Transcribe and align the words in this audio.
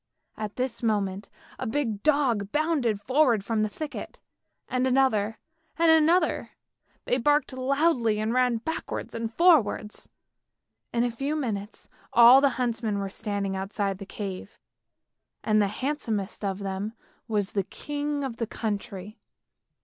At 0.35 0.55
this 0.55 0.81
moment 0.81 1.29
a 1.59 1.67
big 1.67 2.01
dog 2.01 2.51
bounded 2.51 2.99
forward 2.99 3.45
from 3.45 3.61
the 3.61 3.69
thicket, 3.69 4.19
THE 4.67 4.73
WILD 4.73 4.81
SWANS 4.81 4.83
47 4.85 4.87
and 4.87 4.87
another 4.97 5.39
and 5.77 5.91
another, 5.91 6.49
they 7.05 7.17
barked 7.19 7.53
loudly 7.53 8.19
and 8.19 8.33
ran 8.33 8.57
backwards 8.57 9.13
and 9.13 9.31
forwards. 9.31 10.09
In 10.91 11.03
a 11.03 11.11
few 11.11 11.35
minutes 11.35 11.87
all 12.11 12.41
the 12.41 12.49
huntsmen 12.57 12.97
were 12.97 13.09
standing 13.09 13.55
outside 13.55 13.99
the 13.99 14.07
cave, 14.07 14.57
and 15.43 15.61
the 15.61 15.67
handsomest 15.67 16.43
of 16.43 16.57
them 16.57 16.93
was 17.27 17.51
the 17.51 17.61
king 17.61 18.23
of 18.23 18.37
the 18.37 18.47
country. 18.47 19.19